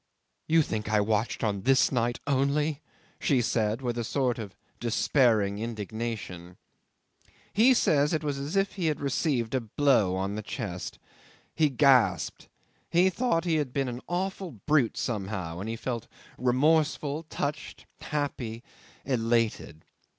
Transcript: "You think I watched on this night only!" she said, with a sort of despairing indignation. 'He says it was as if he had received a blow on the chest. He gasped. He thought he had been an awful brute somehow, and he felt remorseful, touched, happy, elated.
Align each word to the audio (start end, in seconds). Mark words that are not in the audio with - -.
"You 0.47 0.63
think 0.63 0.89
I 0.89 0.99
watched 0.99 1.43
on 1.43 1.61
this 1.61 1.91
night 1.91 2.19
only!" 2.25 2.81
she 3.19 3.39
said, 3.39 3.83
with 3.83 3.99
a 3.99 4.03
sort 4.03 4.39
of 4.39 4.55
despairing 4.79 5.59
indignation. 5.59 6.57
'He 7.53 7.75
says 7.75 8.11
it 8.11 8.23
was 8.23 8.39
as 8.39 8.55
if 8.55 8.71
he 8.71 8.87
had 8.87 8.99
received 8.99 9.53
a 9.53 9.61
blow 9.61 10.15
on 10.15 10.33
the 10.33 10.41
chest. 10.41 10.97
He 11.53 11.69
gasped. 11.69 12.47
He 12.89 13.11
thought 13.11 13.45
he 13.45 13.57
had 13.57 13.71
been 13.73 13.89
an 13.89 14.01
awful 14.07 14.53
brute 14.65 14.97
somehow, 14.97 15.59
and 15.59 15.69
he 15.69 15.75
felt 15.75 16.07
remorseful, 16.35 17.21
touched, 17.29 17.85
happy, 17.99 18.63
elated. 19.05 19.85